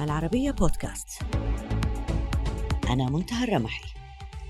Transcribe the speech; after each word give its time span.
العربية 0.00 0.50
بودكاست. 0.50 1.22
أنا 2.90 3.10
منتهى 3.10 3.44
الرمحي. 3.44 3.84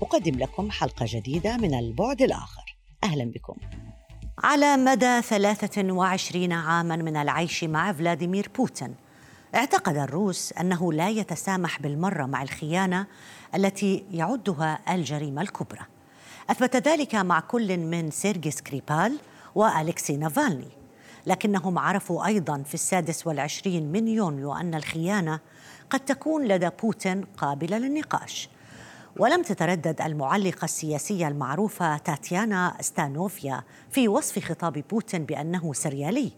أقدم 0.01 0.39
لكم 0.39 0.71
حلقة 0.71 1.05
جديدة 1.09 1.57
من 1.57 1.73
البعد 1.73 2.21
الآخر. 2.21 2.77
أهلا 3.03 3.25
بكم. 3.25 3.55
على 4.43 4.77
مدى 4.77 5.21
23 5.21 6.51
عاما 6.51 6.95
من 6.95 7.17
العيش 7.17 7.63
مع 7.63 7.93
فلاديمير 7.93 8.49
بوتين 8.57 8.95
اعتقد 9.55 9.97
الروس 9.97 10.53
أنه 10.53 10.93
لا 10.93 11.09
يتسامح 11.09 11.81
بالمرة 11.81 12.25
مع 12.25 12.43
الخيانة 12.43 13.07
التي 13.55 14.05
يعدها 14.11 14.79
الجريمة 14.89 15.41
الكبرى. 15.41 15.85
أثبت 16.49 16.75
ذلك 16.75 17.15
مع 17.15 17.39
كل 17.39 17.77
من 17.77 18.11
سيرجي 18.11 18.51
سكريبال 18.51 19.17
وأليكسي 19.55 20.17
نافالني 20.17 20.67
لكنهم 21.25 21.79
عرفوا 21.79 22.25
أيضا 22.25 22.63
في 22.63 22.73
السادس 22.73 23.27
والعشرين 23.27 23.91
من 23.91 24.07
يونيو 24.07 24.53
أن 24.53 24.75
الخيانة 24.75 25.39
قد 25.89 25.99
تكون 25.99 26.47
لدى 26.47 26.69
بوتين 26.83 27.21
قابلة 27.37 27.77
للنقاش. 27.77 28.49
ولم 29.17 29.41
تتردد 29.41 30.01
المعلقة 30.01 30.65
السياسية 30.65 31.27
المعروفة 31.27 31.97
تاتيانا 31.97 32.77
ستانوفايا 32.81 33.63
في 33.91 34.07
وصف 34.07 34.39
خطاب 34.39 34.83
بوتين 34.89 35.25
بأنه 35.25 35.73
سريالي. 35.73 36.31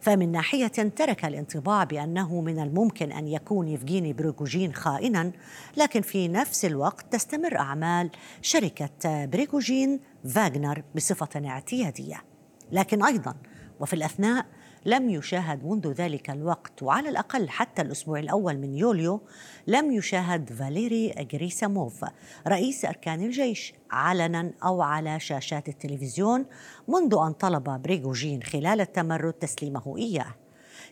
فمن 0.00 0.32
ناحية 0.32 0.66
ترك 0.66 1.24
الانطباع 1.24 1.84
بأنه 1.84 2.40
من 2.40 2.58
الممكن 2.58 3.12
أن 3.12 3.28
يكون 3.28 3.68
يفجيني 3.68 4.12
بريغوجين 4.12 4.72
خائنا 4.72 5.32
لكن 5.76 6.00
في 6.00 6.28
نفس 6.28 6.64
الوقت 6.64 7.12
تستمر 7.12 7.58
أعمال 7.58 8.10
شركة 8.42 9.24
بريغوجين 9.24 10.00
فاغنر 10.34 10.82
بصفة 10.94 11.48
اعتيادية. 11.48 12.24
لكن 12.72 13.04
أيضا 13.04 13.34
وفي 13.80 13.94
الأثناء 13.94 14.46
لم 14.84 15.10
يشاهد 15.10 15.64
منذ 15.64 15.92
ذلك 15.92 16.30
الوقت 16.30 16.82
وعلى 16.82 17.08
الأقل 17.08 17.48
حتى 17.48 17.82
الأسبوع 17.82 18.18
الأول 18.18 18.58
من 18.58 18.74
يوليو 18.74 19.20
لم 19.66 19.92
يشاهد 19.92 20.52
فاليري 20.52 21.08
جريساموف 21.08 22.04
رئيس 22.46 22.84
أركان 22.84 23.22
الجيش 23.22 23.74
علنا 23.90 24.52
أو 24.64 24.82
على 24.82 25.20
شاشات 25.20 25.68
التلفزيون 25.68 26.46
منذ 26.88 27.16
أن 27.26 27.32
طلب 27.32 27.64
بريغوجين 27.64 28.42
خلال 28.42 28.80
التمرد 28.80 29.32
تسليمه 29.32 29.96
إياه. 29.98 30.34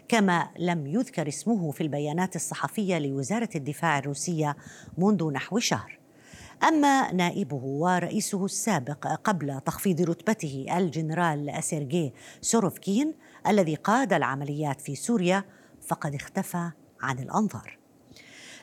كما 0.09 0.49
لم 0.59 0.87
يذكر 0.87 1.29
اسمه 1.29 1.71
في 1.71 1.81
البيانات 1.81 2.37
الصحفية 2.37 2.99
لوزارة 2.99 3.49
الدفاع 3.55 3.99
الروسية 3.99 4.57
منذ 4.99 5.31
نحو 5.33 5.59
شهر. 5.59 6.06
أما 6.63 7.13
نائبه 7.13 7.61
ورئيسه 7.65 8.45
السابق 8.45 9.07
قبل 9.07 9.61
تخفيض 9.61 10.01
رتبته 10.01 10.67
الجنرال 10.77 11.65
سيرجي 11.65 12.13
سوروفيكين 12.41 13.15
الذي 13.47 13.75
قاد 13.75 14.13
العمليات 14.13 14.81
في 14.81 14.95
سوريا 14.95 15.45
فقد 15.87 16.15
اختفى 16.15 16.71
عن 17.01 17.19
الأنظار. 17.19 17.79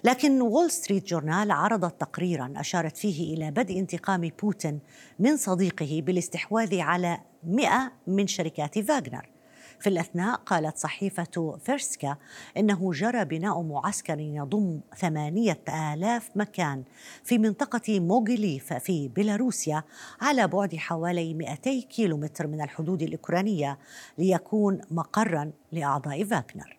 لكن 0.03 0.41
وول 0.41 0.71
ستريت 0.71 1.07
جورنال 1.07 1.51
عرضت 1.51 2.01
تقريرا 2.01 2.53
أشارت 2.57 2.97
فيه 2.97 3.33
إلى 3.33 3.51
بدء 3.51 3.79
انتقام 3.79 4.31
بوتين 4.41 4.79
من 5.19 5.37
صديقه 5.37 6.01
بالاستحواذ 6.05 6.79
على 6.79 7.19
100 7.43 7.91
من 8.07 8.27
شركات 8.27 8.79
فاغنر. 8.79 9.32
في 9.79 9.89
الأثناء 9.89 10.35
قالت 10.35 10.77
صحيفة 10.77 11.57
فيرستكا 11.63 12.17
إنه 12.57 12.91
جرى 12.91 13.25
بناء 13.25 13.61
معسكر 13.61 14.19
يضم 14.19 14.79
ثمانية 14.97 15.59
آلاف 15.93 16.29
مكان 16.35 16.83
في 17.23 17.37
منطقة 17.37 17.99
موغليف 17.99 18.73
في 18.73 19.07
بيلاروسيا 19.07 19.83
على 20.21 20.47
بعد 20.47 20.75
حوالي 20.75 21.33
200 21.33 21.81
كيلومتر 21.81 22.47
من 22.47 22.61
الحدود 22.61 23.01
الأوكرانية 23.01 23.79
ليكون 24.17 24.81
مقرا 24.91 25.51
لأعضاء 25.71 26.23
فاغنر. 26.23 26.77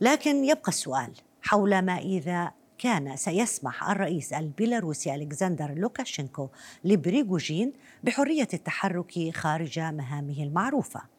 لكن 0.00 0.44
يبقى 0.44 0.68
السؤال 0.68 1.12
حول 1.42 1.82
ما 1.82 1.98
إذا 1.98 2.52
كان 2.78 3.16
سيسمح 3.16 3.90
الرئيس 3.90 4.32
البيلاروسي 4.32 5.14
ألكسندر 5.14 5.74
لوكاشينكو 5.74 6.48
لبريغوجين 6.84 7.72
بحرية 8.04 8.48
التحرك 8.54 9.30
خارج 9.34 9.78
مهامه 9.78 10.42
المعروفة. 10.42 11.15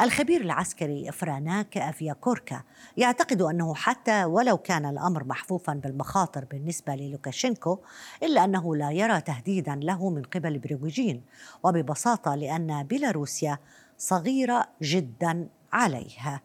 الخبير 0.00 0.40
العسكري 0.40 1.12
فراناك 1.12 1.78
أفياكوركا 1.78 2.62
يعتقد 2.96 3.42
أنه 3.42 3.74
حتى 3.74 4.24
ولو 4.24 4.58
كان 4.58 4.86
الأمر 4.86 5.24
محفوفا 5.24 5.72
بالمخاطر 5.72 6.44
بالنسبة 6.44 6.94
للوكاشينكو 6.94 7.78
إلا 8.22 8.44
أنه 8.44 8.76
لا 8.76 8.90
يرى 8.90 9.20
تهديدا 9.20 9.74
له 9.74 10.10
من 10.10 10.22
قبل 10.22 10.58
بريغوجين 10.58 11.22
وببساطة 11.62 12.34
لأن 12.34 12.82
بيلاروسيا 12.82 13.58
صغيرة 13.98 14.66
جدا 14.82 15.48
عليه. 15.72 16.40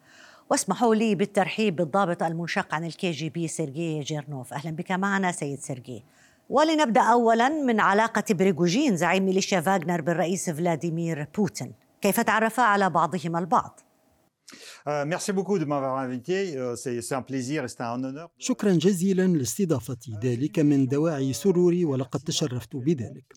واسمحوا 0.50 0.96
لي 0.96 1.16
بالترحيب 1.16 1.76
بالضابط 1.76 2.24
المنشق 2.24 2.76
عن 2.76 2.86
الكي 2.86 3.12
جي 3.12 3.30
بي 3.30 3.48
سيرجي 3.48 4.00
جيرنوف. 4.00 4.54
أهلا 4.54 4.72
بك 4.72 4.92
معنا 4.92 5.32
سيد 5.32 5.60
سيرجي. 5.60 6.04
ولنبدأ 6.50 7.02
أولا 7.02 7.50
من 7.50 7.80
علاقة 7.80 8.24
بريغوجين 8.30 8.98
زعيم 8.98 9.26
ميليشيا 9.26 9.62
فاغنر 9.62 10.02
بالرئيس 10.02 10.50
فلاديمير 10.50 11.28
بوتين. 11.38 11.74
كيف 12.03 12.19
تعرفا 12.19 12.64
على 12.64 12.90
بعضهما 12.90 13.40
البعض؟ 13.40 13.80
euh, 14.86 15.06
euh, 18.16 18.30
شكرا 18.38 18.72
جزيلا 18.72 19.28
لاستضافتي 19.28 20.18
ذلك 20.24 20.59
من 20.59 20.88
دواعي 20.88 21.34
سروري 21.34 21.86
ولقد 21.86 22.19
تشرفت 22.19 22.75
بذلك. 22.75 23.34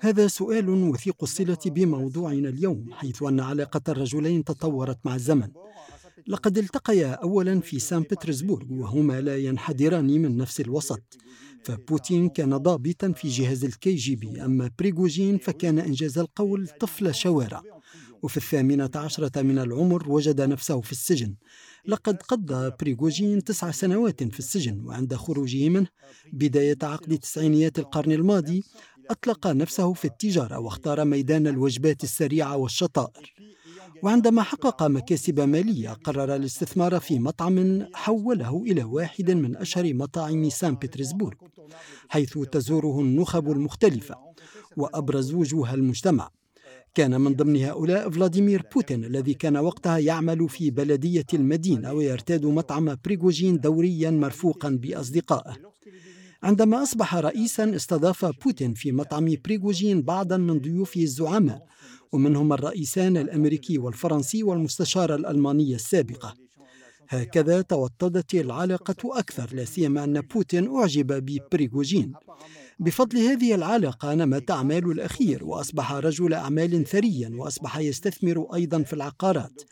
هذا 0.00 0.26
سؤال 0.26 0.68
وثيق 0.68 1.16
الصلة 1.22 1.58
بموضوعنا 1.66 2.48
اليوم 2.48 2.92
حيث 2.92 3.22
أن 3.22 3.40
علاقة 3.40 3.80
الرجلين 3.88 4.44
تطورت 4.44 4.98
مع 5.04 5.14
الزمن. 5.14 5.48
لقد 6.28 6.58
التقيا 6.58 7.12
أولا 7.12 7.60
في 7.60 7.78
سان 7.78 8.02
بطرسبورغ 8.02 8.66
وهما 8.70 9.20
لا 9.20 9.36
ينحدران 9.36 10.06
من 10.06 10.36
نفس 10.36 10.60
الوسط. 10.60 11.02
فبوتين 11.64 12.28
كان 12.28 12.56
ضابطا 12.56 13.12
في 13.12 13.28
جهاز 13.28 13.64
الكي 13.64 13.94
جي 13.94 14.16
بي 14.16 14.44
أما 14.44 14.70
بريغوجين 14.78 15.38
فكان 15.38 15.78
إن 15.78 15.91
جاز 15.91 16.18
القول 16.18 16.68
طفل 16.68 17.14
شوارع. 17.14 17.62
وفي 18.22 18.36
الثامنة 18.36 18.90
عشرة 18.94 19.42
من 19.42 19.58
العمر 19.58 20.10
وجد 20.10 20.40
نفسه 20.40 20.80
في 20.80 20.92
السجن. 20.92 21.34
لقد 21.86 22.22
قضى 22.22 22.72
بريغوجين 22.80 23.44
تسع 23.44 23.70
سنوات 23.70 24.22
في 24.22 24.38
السجن 24.38 24.80
وعند 24.84 25.14
خروجه 25.14 25.68
منه 25.68 25.88
بداية 26.32 26.78
عقد 26.82 27.18
تسعينيات 27.18 27.78
القرن 27.78 28.12
الماضي 28.12 28.62
أطلق 29.10 29.46
نفسه 29.46 29.92
في 29.92 30.04
التجارة 30.04 30.58
واختار 30.58 31.04
ميدان 31.04 31.46
الوجبات 31.46 32.04
السريعة 32.04 32.56
والشطائر. 32.56 33.34
وعندما 34.02 34.42
حقق 34.42 34.82
مكاسب 34.82 35.40
مالية 35.40 35.90
قرر 35.90 36.36
الاستثمار 36.36 37.00
في 37.00 37.18
مطعم 37.18 37.86
حوله 37.94 38.62
إلى 38.66 38.84
واحد 38.84 39.30
من 39.30 39.56
أشهر 39.56 39.94
مطاعم 39.94 40.48
سان 40.50 40.74
بطرسبورغ 40.74 41.36
حيث 42.08 42.38
تزوره 42.38 43.00
النخب 43.00 43.50
المختلفة 43.50 44.14
وأبرز 44.76 45.34
وجوه 45.34 45.74
المجتمع. 45.74 46.30
كان 46.94 47.20
من 47.20 47.34
ضمن 47.34 47.56
هؤلاء 47.64 48.10
فلاديمير 48.10 48.62
بوتين 48.74 49.04
الذي 49.04 49.34
كان 49.34 49.56
وقتها 49.56 49.98
يعمل 49.98 50.48
في 50.48 50.70
بلدية 50.70 51.26
المدينة 51.34 51.92
ويرتاد 51.92 52.46
مطعم 52.46 52.96
بريغوجين 53.04 53.60
دوريا 53.60 54.10
مرفوقا 54.10 54.70
بأصدقائه. 54.82 55.56
عندما 56.42 56.82
أصبح 56.82 57.14
رئيسا 57.14 57.76
استضاف 57.76 58.24
بوتين 58.44 58.74
في 58.74 58.92
مطعم 58.92 59.34
بريغوجين 59.44 60.02
بعضا 60.02 60.36
من 60.36 60.58
ضيوفه 60.58 61.02
الزعماء 61.02 61.66
ومنهم 62.12 62.52
الرئيسان 62.52 63.16
الأمريكي 63.16 63.78
والفرنسي 63.78 64.42
والمستشارة 64.42 65.14
الألمانية 65.14 65.74
السابقة 65.74 66.34
هكذا 67.08 67.62
توطدت 67.62 68.34
العلاقة 68.34 69.18
أكثر 69.18 69.50
لا 69.52 69.64
سيما 69.64 70.04
أن 70.04 70.20
بوتين 70.20 70.76
أعجب 70.76 71.06
ببريغوجين. 71.06 72.12
بفضل 72.78 73.18
هذه 73.18 73.54
العلاقة 73.54 74.14
نمت 74.14 74.50
أعمال 74.50 74.90
الأخير 74.90 75.44
وأصبح 75.44 75.92
رجل 75.92 76.34
أعمال 76.34 76.86
ثريا 76.86 77.30
وأصبح 77.34 77.78
يستثمر 77.78 78.46
أيضا 78.54 78.82
في 78.82 78.92
العقارات. 78.92 79.62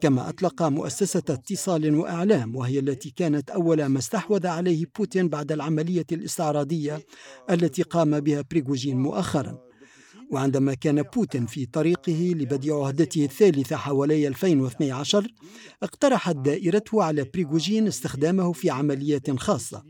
كما 0.00 0.28
أطلق 0.28 0.62
مؤسسة 0.62 1.22
اتصال 1.28 1.94
وإعلام 1.94 2.56
وهي 2.56 2.78
التي 2.78 3.10
كانت 3.10 3.50
أول 3.50 3.86
ما 3.86 3.98
استحوذ 3.98 4.46
عليه 4.46 4.86
بوتين 4.98 5.28
بعد 5.28 5.52
العملية 5.52 6.06
الاستعراضية 6.12 7.06
التي 7.50 7.82
قام 7.82 8.20
بها 8.20 8.44
بريغوجين 8.50 8.98
مؤخرا. 8.98 9.67
وعندما 10.30 10.74
كان 10.74 11.02
بوتين 11.02 11.46
في 11.46 11.66
طريقه 11.66 12.34
لبدء 12.36 12.74
عهدته 12.74 13.24
الثالثة 13.24 13.76
حوالي 13.76 14.28
2012 14.28 15.26
اقترحت 15.82 16.36
دائرته 16.36 17.02
على 17.02 17.24
بريغوجين 17.34 17.86
استخدامه 17.86 18.52
في 18.52 18.70
عمليات 18.70 19.30
خاصة. 19.30 19.82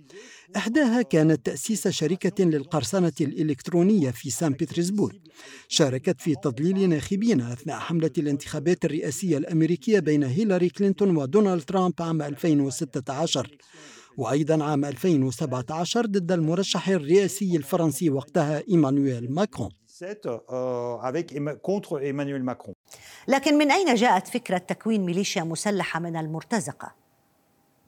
إحداها 0.57 1.03
كانت 1.03 1.47
تأسيس 1.47 1.89
شركة 1.89 2.45
للقرصنة 2.45 3.13
الإلكترونية 3.21 4.11
في 4.11 4.31
سان 4.31 4.53
بطرسبورغ. 4.53 5.17
شاركت 5.69 6.21
في 6.21 6.35
تضليل 6.43 6.89
ناخبين 6.89 7.41
أثناء 7.41 7.79
حملة 7.79 8.11
الانتخابات 8.19 8.85
الرئاسية 8.85 9.39
الأمريكية 9.39 9.99
بين 9.99 10.23
هيلاري 10.23 10.69
كلينتون 10.69 11.17
ودونالد 11.17 11.63
ترامب 11.63 11.95
عام 12.01 12.23
2016 12.23 13.57
وأيضا 14.17 14.65
عام 14.65 14.85
2017 14.85 16.07
ضد 16.07 16.33
المرشح 16.33 16.89
الرئاسي 16.89 17.57
الفرنسي 17.57 18.11
وقتها 18.11 18.63
إيمانويل 18.69 19.33
ماكرون. 19.33 19.71
لكن 23.29 23.59
من 23.59 23.71
أين 23.71 23.95
جاءت 23.95 24.29
فكرة 24.29 24.59
تكوين 24.59 25.07
ميليشيا 25.07 25.43
مسلحة 25.43 26.01
من 26.01 26.17
المرتزقة؟ 26.17 26.95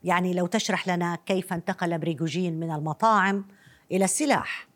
يعني 0.03 0.33
لو 0.33 0.47
تشرح 0.47 0.87
لنا 0.87 1.17
كيف 1.25 1.53
انتقل 1.53 1.97
بريغوجين 1.97 2.59
من 2.59 2.71
المطاعم 2.71 3.45
إلى 3.91 4.05
السلاح. 4.05 4.71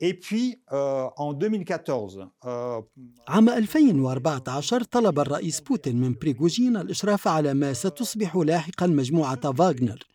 Et 0.00 0.14
puis, 0.14 0.58
euh, 0.72 1.08
en 1.16 1.32
2014, 1.32 2.28
euh... 2.44 2.82
عام 3.28 3.48
2014 3.48 4.82
طلب 4.82 5.18
الرئيس 5.18 5.60
بوتين 5.60 6.00
من 6.00 6.14
بريغوجين 6.14 6.76
الإشراف 6.76 7.28
على 7.28 7.54
ما 7.54 7.72
ستصبح 7.72 8.36
لاحقا 8.36 8.86
مجموعة 8.86 9.52
فاغنر. 9.52 10.11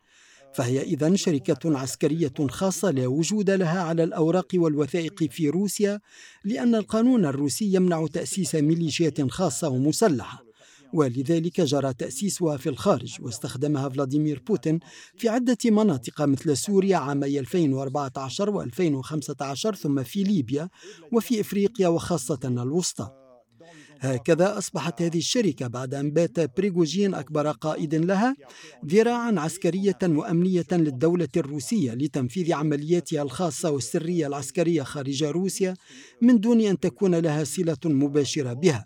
فهي 0.58 0.82
إذا 0.82 1.16
شركة 1.16 1.78
عسكرية 1.78 2.32
خاصة 2.50 2.90
لا 2.90 3.06
وجود 3.06 3.50
لها 3.50 3.80
على 3.80 4.04
الأوراق 4.04 4.48
والوثائق 4.54 5.24
في 5.30 5.48
روسيا 5.48 6.00
لأن 6.44 6.74
القانون 6.74 7.24
الروسي 7.24 7.74
يمنع 7.74 8.06
تأسيس 8.06 8.54
ميليشيات 8.54 9.30
خاصة 9.30 9.68
ومسلحة. 9.68 10.44
ولذلك 10.92 11.60
جرى 11.60 11.94
تأسيسها 11.94 12.56
في 12.56 12.68
الخارج 12.68 13.16
واستخدمها 13.20 13.88
فلاديمير 13.88 14.42
بوتين 14.46 14.80
في 15.16 15.28
عدة 15.28 15.58
مناطق 15.64 16.22
مثل 16.22 16.56
سوريا 16.56 16.96
عامي 16.96 17.38
2014 17.38 18.52
و2015 18.52 19.74
ثم 19.74 20.02
في 20.02 20.22
ليبيا 20.22 20.68
وفي 21.12 21.40
إفريقيا 21.40 21.88
وخاصة 21.88 22.40
الوسطى. 22.44 23.17
هكذا 24.00 24.58
أصبحت 24.58 25.02
هذه 25.02 25.18
الشركة 25.18 25.66
بعد 25.66 25.94
أن 25.94 26.10
بات 26.10 26.56
بريغوجين 26.56 27.14
أكبر 27.14 27.50
قائد 27.50 27.94
لها 27.94 28.36
ذراعا 28.86 29.34
عسكرية 29.38 29.98
وأمنية 30.02 30.66
للدولة 30.72 31.28
الروسية 31.36 31.92
لتنفيذ 31.94 32.52
عملياتها 32.52 33.22
الخاصة 33.22 33.70
والسرية 33.70 34.26
العسكرية 34.26 34.82
خارج 34.82 35.24
روسيا 35.24 35.74
من 36.22 36.40
دون 36.40 36.60
أن 36.60 36.80
تكون 36.80 37.14
لها 37.14 37.44
صلة 37.44 37.76
مباشرة 37.84 38.52
بها. 38.52 38.84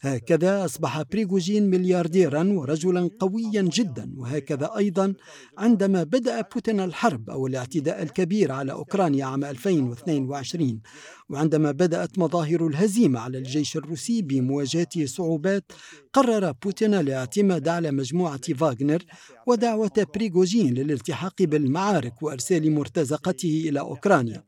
هكذا 0.00 0.64
أصبح 0.64 1.02
بريغوجين 1.02 1.70
مليارديرا 1.70 2.44
ورجلا 2.44 3.10
قويا 3.20 3.62
جدا 3.62 4.12
وهكذا 4.16 4.70
أيضا 4.76 5.14
عندما 5.58 6.02
بدأ 6.02 6.40
بوتين 6.40 6.80
الحرب 6.80 7.30
أو 7.30 7.46
الاعتداء 7.46 8.02
الكبير 8.02 8.52
على 8.52 8.72
أوكرانيا 8.72 9.24
عام 9.24 9.44
2022 9.44 10.80
وعندما 11.28 11.70
بدأت 11.70 12.18
مظاهر 12.18 12.66
الهزيمة 12.66 13.20
على 13.20 13.38
الجيش 13.38 13.76
الروسي 13.76 14.22
بمواجهة 14.22 15.04
صعوبات 15.04 15.72
قرر 16.12 16.52
بوتين 16.52 16.94
الاعتماد 16.94 17.68
على 17.68 17.90
مجموعة 17.90 18.54
فاغنر 18.54 19.02
ودعوة 19.46 20.06
بريغوجين 20.14 20.74
للالتحاق 20.74 21.42
بالمعارك 21.42 22.22
وإرسال 22.22 22.72
مرتزقته 22.72 23.64
إلى 23.68 23.80
أوكرانيا 23.80 24.44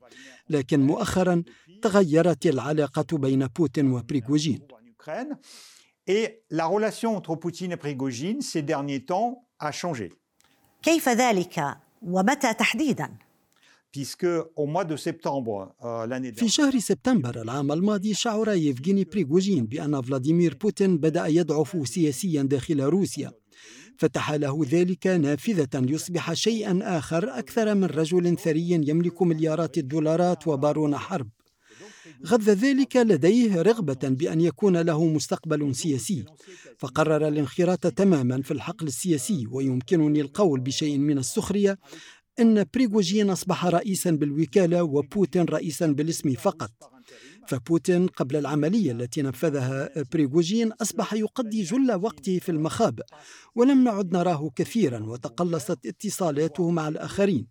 لكن 0.50 0.80
مؤخرا 0.80 1.42
تغيرت 1.82 2.46
العلاقة 2.46 3.18
بين 3.18 3.46
بوتين 3.46 3.92
وبريغوجين. 3.92 4.60
l'Ukraine. 5.00 5.38
Et 6.06 6.42
la 6.50 6.66
relation 6.66 7.16
entre 7.16 7.36
Poutine 7.36 7.72
et 7.72 7.76
Prigogine 7.76 8.40
ces 8.40 8.62
derniers 8.62 9.04
temps 9.04 9.44
a 9.58 9.72
changé. 9.72 10.10
كيف 10.82 11.08
ذلك 11.08 11.76
ومتى 12.02 12.54
تحديدا؟ 12.54 13.10
puisque 13.92 14.26
au 14.56 14.66
mois 14.66 14.84
de 14.84 14.96
septembre 14.96 15.74
euh, 15.82 16.06
l'année 16.06 16.32
في 16.32 16.48
شهر 16.48 16.78
سبتمبر 16.78 17.42
العام 17.42 17.72
الماضي 17.72 18.14
شعر 18.14 18.52
يفغيني 18.52 19.04
بريغوجين 19.04 19.66
بأن 19.66 20.02
فلاديمير 20.02 20.54
بوتين 20.54 20.98
بدأ 20.98 21.26
يضعف 21.26 21.88
سياسيا 21.88 22.42
داخل 22.42 22.80
روسيا 22.80 23.32
فتح 23.98 24.32
له 24.32 24.64
ذلك 24.70 25.06
نافذة 25.06 25.80
ليصبح 25.80 26.32
شيئا 26.32 26.80
آخر 26.82 27.38
أكثر 27.38 27.74
من 27.74 27.84
رجل 27.84 28.38
ثري 28.38 28.70
يملك 28.70 29.22
مليارات 29.22 29.78
الدولارات 29.78 30.48
وبارون 30.48 30.96
حرب 30.96 31.28
غذى 32.26 32.50
ذلك 32.50 32.96
لديه 32.96 33.62
رغبة 33.62 34.08
بأن 34.08 34.40
يكون 34.40 34.76
له 34.76 35.04
مستقبل 35.04 35.74
سياسي 35.74 36.24
فقرر 36.78 37.28
الانخراط 37.28 37.86
تماما 37.86 38.42
في 38.42 38.50
الحقل 38.50 38.86
السياسي 38.86 39.46
ويمكنني 39.50 40.20
القول 40.20 40.60
بشيء 40.60 40.98
من 40.98 41.18
السخرية 41.18 41.78
أن 42.40 42.64
بريغوجين 42.74 43.30
أصبح 43.30 43.66
رئيسا 43.66 44.10
بالوكالة 44.10 44.82
وبوتين 44.82 45.44
رئيسا 45.44 45.86
بالاسم 45.86 46.34
فقط. 46.34 46.70
فبوتين 47.48 48.06
قبل 48.06 48.36
العملية 48.36 48.92
التي 48.92 49.22
نفذها 49.22 49.90
بريغوجين 50.12 50.72
أصبح 50.72 51.14
يقضي 51.14 51.62
جل 51.62 51.92
وقته 51.92 52.38
في 52.38 52.48
المخابئ 52.48 53.04
ولم 53.54 53.84
نعد 53.84 54.12
نراه 54.12 54.50
كثيرا 54.56 55.04
وتقلصت 55.04 55.86
اتصالاته 55.86 56.70
مع 56.70 56.88
الآخرين 56.88 57.46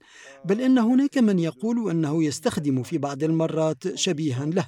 بل 0.45 0.61
إن 0.61 0.77
هناك 0.77 1.17
من 1.17 1.39
يقول 1.39 1.91
أنه 1.91 2.23
يستخدم 2.23 2.83
في 2.83 2.97
بعض 2.97 3.23
المرات 3.23 3.95
شبيها 3.95 4.45
له. 4.45 4.65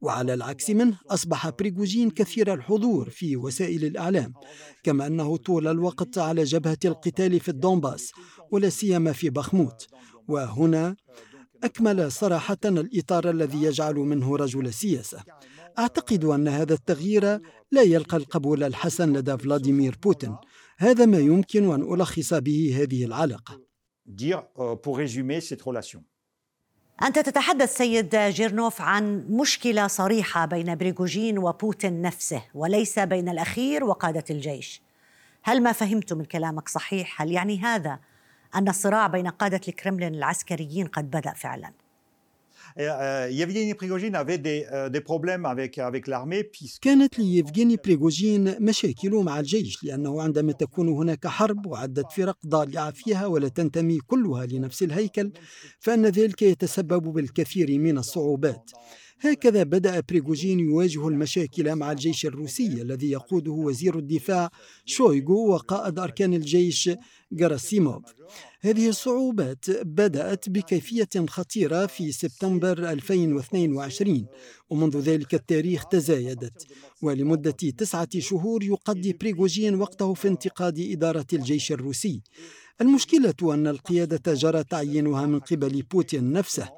وعلى 0.00 0.34
العكس 0.34 0.70
منه 0.70 0.98
أصبح 1.10 1.48
بريغوجين 1.48 2.10
كثير 2.10 2.54
الحضور 2.54 3.10
في 3.10 3.36
وسائل 3.36 3.84
الإعلام 3.84 4.32
كما 4.82 5.06
أنه 5.06 5.36
طول 5.36 5.68
الوقت 5.68 6.18
على 6.18 6.44
جبهة 6.44 6.78
القتال 6.84 7.40
في 7.40 7.48
الدونباس 7.48 8.12
ولا 8.50 8.68
سيما 8.68 9.12
في 9.12 9.30
بخموت. 9.30 9.86
وهنا 10.28 10.96
أكمل 11.64 12.12
صراحة 12.12 12.58
الإطار 12.64 13.30
الذي 13.30 13.62
يجعل 13.62 13.94
منه 13.94 14.36
رجل 14.36 14.72
سياسة. 14.72 15.22
أعتقد 15.78 16.24
أن 16.24 16.48
هذا 16.48 16.74
التغيير 16.74 17.22
لا 17.72 17.82
يلقى 17.82 18.16
القبول 18.16 18.64
الحسن 18.64 19.16
لدى 19.16 19.38
فلاديمير 19.38 19.96
بوتين. 20.02 20.36
هذا 20.78 21.06
ما 21.06 21.18
يمكن 21.18 21.70
أن 21.70 21.94
ألخص 21.94 22.34
به 22.34 22.82
هذه 22.82 23.04
العلاقة. 23.04 23.60
Euh, 24.08 24.76
أنت 27.02 27.18
تتحدث 27.18 27.76
سيد 27.76 28.16
جيرنوف 28.16 28.80
عن 28.80 29.26
مشكلة 29.28 29.86
صريحة 29.86 30.46
بين 30.46 30.74
بريغوجين 30.74 31.38
وبوتين 31.38 32.02
نفسه 32.02 32.42
وليس 32.54 32.98
بين 32.98 33.28
الأخير 33.28 33.84
وقادة 33.84 34.24
الجيش. 34.30 34.82
هل 35.42 35.62
ما 35.62 35.72
فهمت 35.72 36.12
من 36.12 36.24
كلامك 36.24 36.68
صحيح؟ 36.68 37.22
هل 37.22 37.32
يعني 37.32 37.58
هذا 37.58 37.98
أن 38.54 38.68
الصراع 38.68 39.06
بين 39.06 39.28
قادة 39.28 39.60
الكرملين 39.68 40.14
العسكريين 40.14 40.86
قد 40.86 41.10
بدأ 41.10 41.32
فعلا. 41.32 41.72
كانت 46.82 47.18
ليفغيني 47.18 47.76
بريغوجين 47.76 48.64
مشاكل 48.64 49.14
مع 49.14 49.40
الجيش 49.40 49.84
لأنه 49.84 50.22
عندما 50.22 50.52
تكون 50.52 50.88
هناك 50.88 51.26
حرب 51.26 51.66
وعدة 51.66 52.08
فرق 52.16 52.38
ضالعة 52.46 52.90
فيها 52.90 53.26
ولا 53.26 53.48
تنتمي 53.48 53.98
كلها 53.98 54.46
لنفس 54.46 54.82
الهيكل 54.82 55.32
فإن 55.80 56.06
ذلك 56.06 56.42
يتسبب 56.42 57.02
بالكثير 57.02 57.78
من 57.78 57.98
الصعوبات. 57.98 58.70
هكذا 59.20 59.62
بدأ 59.62 60.00
بريغوجين 60.00 60.60
يواجه 60.60 61.08
المشاكل 61.08 61.76
مع 61.76 61.92
الجيش 61.92 62.26
الروسي 62.26 62.66
الذي 62.66 63.10
يقوده 63.10 63.52
وزير 63.52 63.98
الدفاع 63.98 64.50
شويغو 64.84 65.52
وقائد 65.52 65.98
أركان 65.98 66.34
الجيش 66.34 66.90
جراسيموف 67.32 68.02
هذه 68.60 68.88
الصعوبات 68.88 69.70
بدأت 69.70 70.48
بكيفية 70.48 71.08
خطيرة 71.28 71.86
في 71.86 72.12
سبتمبر 72.12 72.90
2022 72.90 74.26
ومنذ 74.70 74.98
ذلك 74.98 75.34
التاريخ 75.34 75.84
تزايدت. 75.84 76.66
ولمدة 77.02 77.50
تسعة 77.50 78.18
شهور 78.18 78.64
يقضي 78.64 79.12
بريغوجين 79.12 79.74
وقته 79.74 80.14
في 80.14 80.28
انتقاد 80.28 80.78
إدارة 80.78 81.26
الجيش 81.32 81.72
الروسي. 81.72 82.22
المشكلة 82.80 83.54
أن 83.54 83.66
القيادة 83.66 84.34
جرى 84.34 84.64
تعيينها 84.64 85.26
من 85.26 85.40
قبل 85.40 85.82
بوتين 85.82 86.32
نفسه 86.32 86.68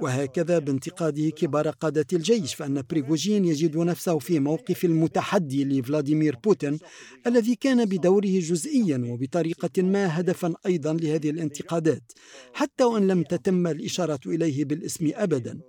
وهكذا 0.00 0.58
بانتقاده 0.58 1.30
كبار 1.30 1.68
قادة 1.68 2.06
الجيش 2.12 2.54
فأن 2.54 2.82
بريغوجين 2.90 3.44
يجد 3.44 3.76
نفسه 3.76 4.18
في 4.18 4.40
موقف 4.40 4.84
المتحدي 4.84 5.64
لفلاديمير 5.64 6.36
بوتين 6.44 6.78
الذي 7.26 7.54
كان 7.54 7.84
بدوره 7.84 8.38
جزئيا 8.40 9.04
وبطريقة 9.08 9.82
ما 9.82 10.20
هدفا 10.20 10.54
أيضا 10.66 10.92
لهذه 10.92 11.30
الانتقادات 11.30 12.12
حتى 12.52 12.84
وإن 12.84 13.08
لم 13.08 13.22
تتم 13.22 13.66
الإشارة 13.66 14.20
إليه 14.26 14.64
بالاسم 14.64 15.10
أبدا. 15.14 15.60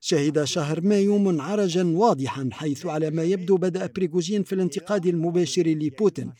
شهد 0.00 0.44
شهر 0.44 0.80
مايو 0.80 1.18
منعرجا 1.18 1.84
واضحا 1.84 2.48
حيث 2.52 2.86
على 2.86 3.10
ما 3.10 3.22
يبدو 3.22 3.56
بدأ 3.56 3.86
بريغوجين 3.86 4.42
في 4.42 4.54
الانتقاد 4.54 5.06
المباشر 5.06 5.66
لبوتين. 5.66 6.32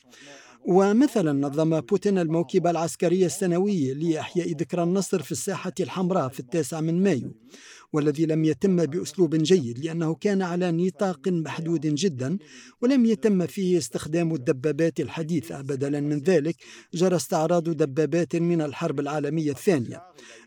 ومثلا 0.65 1.33
نظم 1.33 1.81
بوتين 1.81 2.19
الموكب 2.19 2.67
العسكري 2.67 3.27
السنوي 3.27 3.95
لإحياء 3.95 4.49
ذكرى 4.53 4.83
النصر 4.83 5.23
في 5.23 5.33
الساحة 5.33 5.73
الحمراء 5.81 6.29
في 6.29 6.41
التاسع 6.41 6.81
من 6.81 7.03
مايو. 7.03 7.35
والذي 7.95 8.27
لم 8.27 8.45
يتم 8.45 8.87
بأسلوب 8.87 9.35
جيد 9.35 9.85
لأنه 9.85 10.15
كان 10.15 10.43
على 10.43 10.73
نطاق 10.73 11.29
محدود 11.29 11.87
جدا 11.87 12.39
ولم 12.83 13.07
يتم 13.07 13.47
فيه 13.47 13.79
استخدام 13.79 14.35
الدبابات 14.35 15.01
الحديثة. 15.01 15.61
بدلا 15.61 16.01
من 16.01 16.19
ذلك 16.19 16.57
جرى 16.95 17.17
استعراض 17.17 17.71
دبابات 17.71 18.37
من 18.37 18.63
الحرب 18.63 19.01
العالمية 19.01 19.51
الثانية. 19.51 20.03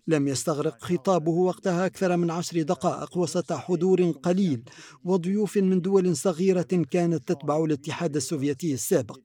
لم 0.08 0.28
يستغرق 0.28 0.84
خطابه 0.84 1.32
وقتها 1.32 1.86
أكثر 1.86 2.18
من 2.18 2.32
عشر 2.32 2.62
دقائق 2.62 3.18
وسط 3.18 3.54
حضور 3.54 4.12
قليل 4.12 4.64
وضيوف 5.04 5.58
من 5.58 5.82
دول 5.82 6.16
صغيرة 6.18 6.86
كانت 6.92 7.28
تتبع 7.28 7.64
الاتحاد 7.64 8.16
السوفيتي 8.16 8.74
السابق. 8.74 9.20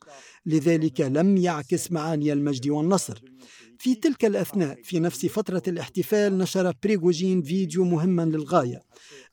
لذلك 0.47 1.01
لم 1.01 1.37
يعكس 1.37 1.93
معاني 1.93 2.33
المجد 2.33 2.69
والنصر. 2.69 3.19
في 3.83 3.95
تلك 3.95 4.25
الأثناء 4.25 4.79
في 4.83 5.01
نفس 5.01 5.27
فترة 5.27 5.63
الاحتفال 5.69 6.39
نشر 6.39 6.75
بريغوجين 6.83 7.43
فيديو 7.43 7.85
مهما 7.85 8.23
للغاية. 8.23 8.83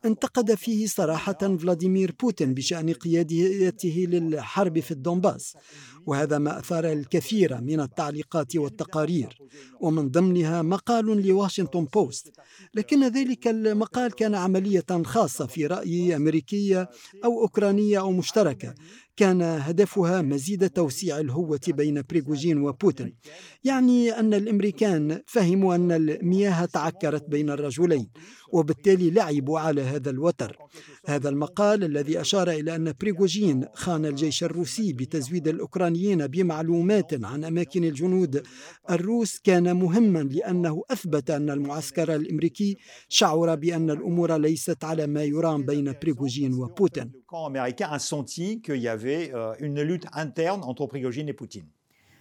انتقد 0.06 0.54
فيه 0.56 0.88
صراحة 0.88 1.58
فلاديمير 1.58 2.16
بوتين 2.20 2.54
بشأن 2.54 2.94
قيادته 2.94 4.06
للحرب 4.10 4.80
في 4.80 4.92
الدونباس 4.92 5.58
وهذا 6.06 6.38
ما 6.38 6.60
أثار 6.60 6.92
الكثير 6.92 7.62
من 7.62 7.80
التعليقات 7.80 8.56
والتقارير 8.56 9.38
ومن 9.82 10.10
ضمنها 10.10 10.62
مقال 10.62 11.28
لواشنطن 11.28 11.86
بوست 11.86 12.32
لكن 12.74 13.04
ذلك 13.04 13.48
المقال 13.48 14.12
كان 14.12 14.36
عملية 14.36 14.86
خاصة 15.06 15.46
في 15.46 15.66
رأيي 15.66 16.16
أمريكية 16.16 16.90
أو 17.26 17.42
أوكرانية 17.42 18.00
أو 18.00 18.12
مشتركة 18.12 18.74
كان 19.20 19.42
هدفها 19.42 20.22
مزيد 20.22 20.70
توسيع 20.70 21.20
الهوة 21.20 21.60
بين 21.68 22.04
بريغوجين 22.10 22.62
وبوتين 22.62 23.16
يعني 23.64 24.20
أن 24.20 24.34
الأمريكان 24.34 25.22
فهموا 25.28 25.76
أن 25.76 25.92
المياه 25.92 26.66
تعكرت 26.66 27.30
بين 27.30 27.50
الرجلين 27.50 28.10
وبالتالي 28.52 29.10
لعبوا 29.10 29.60
على 29.60 29.82
هذا 29.90 30.10
الوتر 30.10 30.58
هذا 31.06 31.30
المقال 31.30 31.84
الذي 31.84 32.22
أشار 32.22 32.50
إلى 32.50 32.76
أن 32.76 32.94
بريغوجين 33.02 33.66
خان 33.74 34.06
الجيش 34.06 34.44
الروسي 34.44 34.94
بتزويد 34.94 35.48
الأوكرانيين 35.48 36.28
بمعلومات 36.28 37.26
عن 37.26 37.44
أماكن 37.44 37.84
الجنود 37.84 38.44
الروس 38.90 39.40
كان 39.40 39.76
مهما 39.76 40.20
لأنه 40.20 40.84
أثبت 40.92 41.30
أن 41.30 41.50
المعسكر 41.50 42.16
الأمريكي 42.16 42.78
شعر 43.10 43.56
بأن 43.56 43.90
الأمور 43.90 44.38
ليست 44.38 44.84
على 44.84 45.08
ما 45.08 45.24
يرام 45.24 45.64
بين 45.64 45.94
بريغوجين 46.02 46.54
وبوتين 46.54 47.12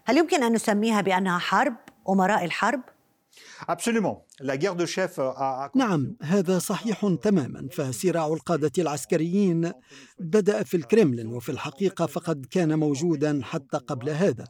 هل 0.04 0.16
يمكن 0.18 0.42
أن 0.42 0.52
نسميها 0.52 1.00
بأنها 1.00 1.38
حرب 1.38 1.76
أمراء 2.08 2.44
الحرب؟ 2.44 2.80
Absolument. 3.68 4.27
A... 4.40 5.70
نعم 5.74 6.16
هذا 6.22 6.58
صحيح 6.58 7.16
تماما 7.22 7.68
فصراع 7.72 8.26
القادة 8.26 8.72
العسكريين 8.78 9.72
بدأ 10.20 10.62
في 10.62 10.76
الكرملين 10.76 11.26
وفي 11.26 11.48
الحقيقة 11.48 12.06
فقد 12.06 12.46
كان 12.50 12.78
موجودا 12.78 13.40
حتى 13.42 13.78
قبل 13.78 14.10
هذا. 14.10 14.44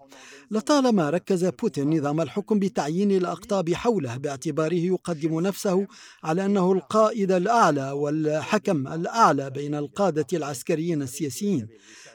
لطالما 0.51 1.11
ركز 1.11 1.45
بوتين 1.45 1.99
نظام 1.99 2.21
الحكم 2.21 2.59
بتعيين 2.59 3.11
الأقطاب 3.11 3.75
حوله 3.75 4.17
باعتباره 4.17 4.75
يقدم 4.75 5.41
نفسه 5.41 5.87
على 6.25 6.45
أنه 6.45 6.73
القائد 6.73 7.33
الأعلى 7.33 7.91
والحكم 7.91 8.89
الأعلى 8.89 9.51
بين 9.51 9.75
القادة 9.75 10.27
العسكريين 10.33 11.03
السياسيين. 11.03 11.69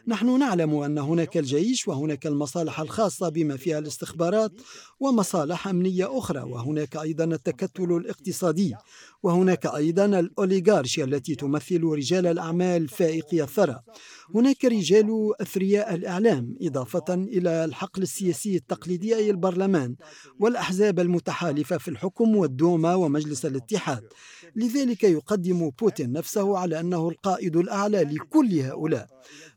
نحن 0.08 0.40
نعلم 0.40 0.76
أن 0.76 0.98
هناك 0.98 1.38
الجيش 1.38 1.88
وهناك 1.88 2.28
المصالح 2.28 2.80
الخاصة 2.80 3.30
بما 3.30 3.58
فيها 3.58 3.80
الاستخبارات 3.80 4.52
ومصالح 5.00 5.68
أمنية 5.68 6.18
أخرى 6.18 6.40
وهناك 6.40 6.96
أيضا 6.98 7.26
التكتل 7.64 7.92
الاقتصادي. 7.98 8.76
وهناك 9.24 9.66
أيضا 9.66 10.06
الأوليغارشيا 10.06 11.06
التي 11.06 11.36
تمثل 11.36 11.84
رجال 11.84 12.28
الأعمال 12.28 12.88
فائقي 12.88 13.44
الثرى. 13.44 13.80
هناك 14.36 14.66
رجال 14.66 15.32
أثرياء 15.42 15.96
الإعلام 15.96 16.56
إضافة 16.62 17.14
إلى 17.14 17.66
الحقل 17.66 18.02
السياسي 18.02 18.56
التقليدي 18.56 19.16
أي 19.16 19.30
البرلمان 19.30 19.96
والأحزاب 20.40 21.00
المتحالفة 21.00 21.78
في 21.78 21.88
الحكم 21.88 22.36
والدوما 22.36 22.96
ومجلس 22.96 23.46
الاتحاد. 23.46 24.04
لذلك 24.56 25.04
يقدم 25.04 25.70
بوتين 25.70 26.12
نفسه 26.12 26.58
على 26.58 26.80
أنه 26.80 27.10
القائد 27.10 27.58
الأعلى 27.58 28.04
لكل 28.04 28.60
هؤلاء. 28.60 29.08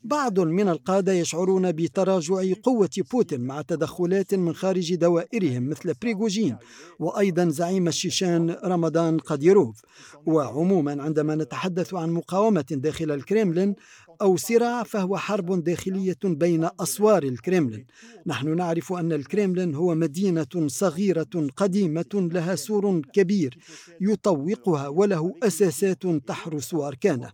بعض 0.04 0.40
من 0.40 0.68
القادة 0.68 1.12
يشعرون 1.12 1.72
بتراجع 1.72 2.42
قوة 2.62 2.90
بوتين 3.12 3.40
مع 3.40 3.62
تدخلات 3.62 4.34
من 4.34 4.54
خارج 4.54 4.94
دوائرهم 4.94 5.68
مثل 5.68 5.94
بريغوجين 6.02 6.56
وأيضا 6.98 7.48
زعيم 7.48 7.88
الشيشان 7.88 8.56
رمضان 8.64 9.18
قديروف 9.56 9.82
وعموما 10.26 11.02
عندما 11.02 11.34
نتحدث 11.34 11.94
عن 11.94 12.10
مقاومة 12.10 12.64
داخل 12.70 13.10
الكريملين 13.10 13.74
أو 14.22 14.36
صراع 14.36 14.82
فهو 14.82 15.16
حرب 15.16 15.64
داخلية 15.64 16.18
بين 16.24 16.68
أسوار 16.80 17.22
الكريملين. 17.22 17.86
نحن 18.26 18.56
نعرف 18.56 18.92
أن 18.92 19.12
الكريملين 19.12 19.74
هو 19.74 19.94
مدينة 19.94 20.66
صغيرة 20.66 21.48
قديمة 21.56 22.28
لها 22.32 22.54
سور 22.54 23.00
كبير 23.12 23.58
يطوقها 24.00 24.88
وله 24.88 25.34
أساسات 25.42 26.06
تحرس 26.06 26.74
أركانه. 26.74 27.30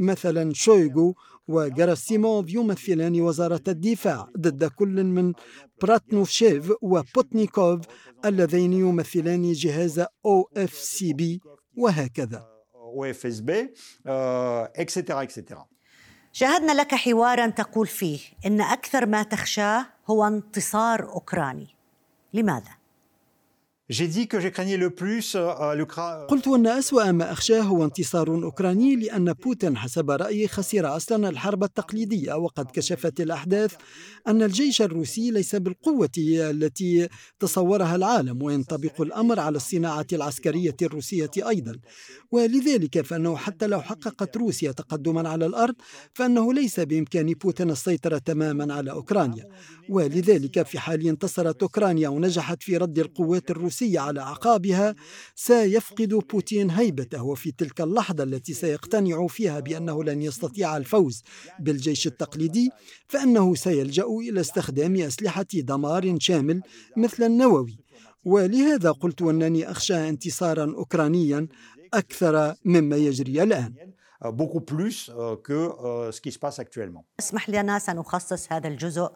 مثلا 0.00 0.54
شويغو 0.54 1.14
وجراسيموف 1.48 2.54
يمثلان 2.54 3.20
وزارة 3.20 3.62
الدفاع 3.68 4.28
ضد 4.38 4.64
كل 4.64 5.04
من 5.04 5.32
براتنوفشيف 5.82 6.72
وبوتنيكوف 6.82 7.80
اللذين 8.24 8.72
يمثلان 8.72 9.52
جهاز 9.52 10.04
أو 10.26 10.48
إف 10.56 10.74
إس 10.74 11.12
بي. 11.12 11.40
وهكذا. 11.80 12.48
extra 14.76 15.22
extra 15.22 15.66
شاهدنا 16.32 16.72
لك 16.72 16.94
حوارا 16.94 17.46
تقول 17.46 17.86
فيه 17.86 18.20
إن 18.46 18.60
أكثر 18.60 19.06
ما 19.06 19.22
تخشاه 19.22 19.86
هو 20.10 20.26
انتصار 20.26 21.12
أوكراني. 21.12 21.76
لماذا؟ 22.34 22.79
قلت 26.26 26.48
أن 26.48 26.66
أسوأ 26.66 27.12
ما 27.12 27.32
أخشاه 27.32 27.60
هو 27.60 27.84
انتصار 27.84 28.28
أوكراني 28.28 28.96
لأن 28.96 29.32
بوتين 29.32 29.76
حسب 29.76 30.10
رأيي 30.10 30.48
خسر 30.48 30.96
أصلا 30.96 31.28
الحرب 31.28 31.64
التقليدية 31.64 32.34
وقد 32.34 32.66
كشفت 32.72 33.20
الأحداث 33.20 33.74
أن 34.28 34.42
الجيش 34.42 34.82
الروسي 34.82 35.30
ليس 35.30 35.56
بالقوة 35.56 36.10
التي 36.18 37.08
تصورها 37.40 37.96
العالم 37.96 38.42
وينطبق 38.42 39.00
الأمر 39.00 39.40
على 39.40 39.56
الصناعة 39.56 40.06
العسكرية 40.12 40.76
الروسية 40.82 41.30
أيضا. 41.48 41.76
ولذلك 42.30 43.00
فإنه 43.00 43.36
حتى 43.36 43.66
لو 43.66 43.80
حققت 43.80 44.36
روسيا 44.36 44.72
تقدما 44.72 45.28
على 45.28 45.46
الأرض 45.46 45.74
فإنه 46.14 46.52
ليس 46.52 46.80
بإمكان 46.80 47.32
بوتين 47.32 47.70
السيطرة 47.70 48.18
تماما 48.18 48.74
على 48.74 48.90
أوكرانيا. 48.90 49.48
ولذلك 49.88 50.62
في 50.66 50.78
حال 50.78 51.08
انتصرت 51.08 51.62
أوكرانيا 51.62 52.08
ونجحت 52.08 52.62
في 52.62 52.76
رد 52.76 52.98
القوات 52.98 53.50
الروسية 53.50 53.79
على 53.82 54.20
أعقابها 54.20 54.94
سيفقد 55.34 56.08
بوتين 56.08 56.70
هيبته 56.70 57.22
وفي 57.22 57.52
تلك 57.52 57.80
اللحظة 57.80 58.24
التي 58.24 58.54
سيقتنع 58.54 59.26
فيها 59.26 59.60
بأنه 59.60 60.04
لن 60.04 60.22
يستطيع 60.22 60.76
الفوز 60.76 61.22
بالجيش 61.60 62.06
التقليدي 62.06 62.70
فإنه 63.08 63.54
سيلجأ 63.54 64.04
إلى 64.04 64.40
استخدام 64.40 64.96
أسلحة 64.96 65.46
دمار 65.54 66.16
شامل 66.18 66.62
مثل 66.96 67.22
النووي 67.22 67.78
ولهذا 68.24 68.90
قلت 68.90 69.22
أنني 69.22 69.70
أخشى 69.70 70.08
انتصارا 70.08 70.64
أوكرانيا 70.64 71.48
أكثر 71.94 72.54
مما 72.64 72.96
يجري 72.96 73.42
الآن 73.42 73.74
beaucoup 74.40 74.60
plus 74.60 75.10
que 75.44 75.60
ce 76.10 76.20
qui 76.20 76.32
se 76.32 76.38
passe 76.38 76.58
actuellement. 76.58 77.04
اسمح 77.20 77.50
لنا 77.50 77.78
سنخصص 77.78 78.52
هذا 78.52 78.68
الجزء 78.68 79.10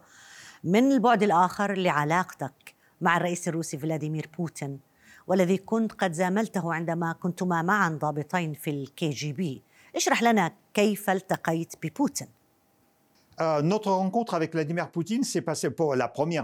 من 0.64 0.92
البعد 0.92 1.22
الآخر 1.22 1.74
لعلاقتك 1.74 2.73
مع 3.04 3.16
الرئيس 3.16 3.48
الروسي 3.48 3.78
فلاديمير 3.78 4.28
بوتين 4.38 4.80
والذي 5.26 5.56
كنت 5.56 5.92
قد 5.92 6.12
زاملته 6.12 6.74
عندما 6.74 7.12
كنتما 7.12 7.62
معا 7.62 7.88
ضابطين 7.88 8.52
في 8.52 8.70
الكي 8.70 9.10
جي 9.10 9.32
بي 9.32 9.62
اشرح 9.96 10.22
لنا 10.22 10.52
كيف 10.74 11.10
التقيت 11.10 11.74
ببوتين. 11.82 12.28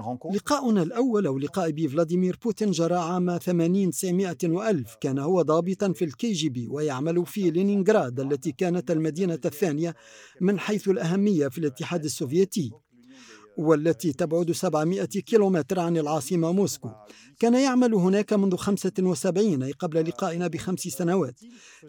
Rencontre. 0.00 0.34
لقاؤنا 0.34 0.82
الأول 0.82 1.26
أول 1.26 1.38
لقاء 1.38 1.70
بفلاديمير 1.70 2.38
بوتين 2.44 2.70
جرى 2.70 2.94
عام 2.94 3.38
80 3.38 3.90
900 3.90 4.36
وألف. 4.44 4.94
كان 5.00 5.18
هو 5.18 5.42
ضابطا 5.42 5.92
في 5.92 6.04
الكي 6.04 6.32
جي 6.32 6.48
بي 6.48 6.68
ويعمل 6.68 7.26
في 7.26 7.50
لينينغراد 7.50 8.20
التي 8.20 8.52
كانت 8.52 8.90
المدينة 8.90 9.38
الثانية 9.44 9.94
من 10.40 10.58
حيث 10.58 10.88
الأهمية 10.88 11.48
في 11.48 11.58
الاتحاد 11.58 12.04
السوفيتي. 12.04 12.72
والتي 13.60 14.12
تبعد 14.12 14.52
700 14.52 15.04
كيلومتر 15.04 15.80
عن 15.80 15.96
العاصمة 15.96 16.52
موسكو. 16.52 16.88
كان 17.40 17.54
يعمل 17.54 17.94
هناك 17.94 18.32
منذ 18.32 18.56
75 18.56 19.62
أي 19.62 19.72
قبل 19.72 20.08
لقائنا 20.08 20.46
بخمس 20.46 20.80
سنوات. 20.80 21.40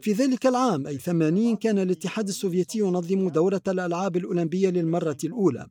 في 0.01 0.11
ذلك 0.11 0.47
العام 0.47 0.87
أي 0.87 0.97
80 0.97 1.55
كان 1.55 1.79
الاتحاد 1.79 2.27
السوفيتي 2.27 2.79
ينظم 2.79 3.29
دورة 3.29 3.61
الألعاب 3.67 4.17
الأولمبية 4.17 4.69
للمرة 4.69 5.17
الأولى. 5.23 5.67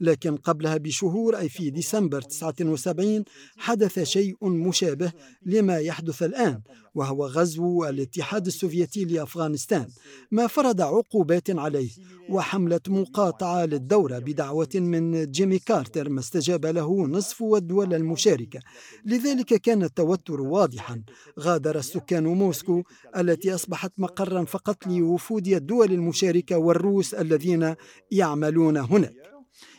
لكن 0.00 0.36
قبلها 0.36 0.76
بشهور 0.76 1.38
أي 1.38 1.48
في 1.48 1.70
ديسمبر 1.70 2.20
79 2.20 3.24
حدث 3.56 3.98
شيء 4.02 4.48
مشابه 4.48 5.12
لما 5.46 5.78
يحدث 5.78 6.22
الآن. 6.22 6.60
وهو 6.98 7.26
غزو 7.26 7.84
الاتحاد 7.84 8.46
السوفيتي 8.46 9.04
لأفغانستان 9.04 9.86
ما 10.30 10.46
فرض 10.46 10.80
عقوبات 10.80 11.50
عليه 11.50 11.90
وحملة 12.30 12.80
مقاطعة 12.88 13.64
للدورة 13.64 14.18
بدعوة 14.18 14.68
من 14.74 15.30
جيمي 15.30 15.58
كارتر 15.58 16.08
ما 16.08 16.20
استجاب 16.20 16.66
له 16.66 17.06
نصف 17.06 17.42
الدول 17.42 17.94
المشاركة. 17.94 18.60
لذلك 19.04 19.54
كان 19.54 19.82
التوتر 19.82 20.40
واضحا. 20.40 21.02
غادر 21.40 21.78
السكان 21.78 22.24
موسكو 22.24 22.82
التي 23.16 23.54
أصبحت 23.54 23.92
مقرا 23.98 24.44
فقط 24.44 24.86
لوفود 24.86 25.48
الدول 25.48 25.92
المشاركة 25.92 26.58
والروس 26.58 27.14
الذين 27.14 27.74
يعملون 28.10 28.76
هناك. 28.76 29.28